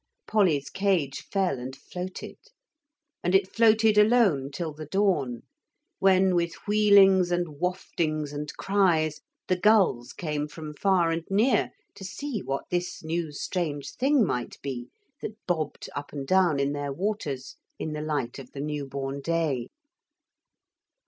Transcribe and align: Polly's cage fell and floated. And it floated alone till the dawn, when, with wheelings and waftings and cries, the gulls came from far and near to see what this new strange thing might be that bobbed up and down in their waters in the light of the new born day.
Polly's 0.25 0.71
cage 0.71 1.27
fell 1.31 1.59
and 1.59 1.75
floated. 1.75 2.39
And 3.23 3.35
it 3.35 3.53
floated 3.53 3.99
alone 3.99 4.49
till 4.51 4.73
the 4.73 4.87
dawn, 4.87 5.43
when, 5.99 6.33
with 6.33 6.55
wheelings 6.67 7.31
and 7.31 7.59
waftings 7.59 8.33
and 8.33 8.51
cries, 8.57 9.21
the 9.47 9.57
gulls 9.57 10.11
came 10.13 10.47
from 10.47 10.73
far 10.73 11.11
and 11.11 11.23
near 11.29 11.69
to 11.93 12.03
see 12.03 12.39
what 12.41 12.63
this 12.71 13.03
new 13.03 13.31
strange 13.31 13.93
thing 13.93 14.25
might 14.25 14.59
be 14.63 14.89
that 15.21 15.35
bobbed 15.45 15.87
up 15.95 16.11
and 16.11 16.25
down 16.25 16.59
in 16.59 16.73
their 16.73 16.91
waters 16.91 17.57
in 17.77 17.93
the 17.93 18.01
light 18.01 18.39
of 18.39 18.53
the 18.53 18.59
new 18.61 18.87
born 18.87 19.21
day. 19.21 19.67